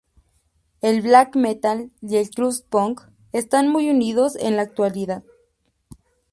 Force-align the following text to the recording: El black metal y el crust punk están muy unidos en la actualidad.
El 0.81 1.03
black 1.03 1.35
metal 1.35 1.91
y 2.01 2.15
el 2.15 2.31
crust 2.31 2.67
punk 2.69 3.01
están 3.33 3.67
muy 3.69 3.87
unidos 3.91 4.35
en 4.35 4.55
la 4.55 4.63
actualidad. 4.63 5.23